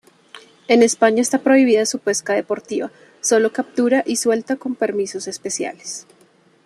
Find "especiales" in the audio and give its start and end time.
5.27-6.07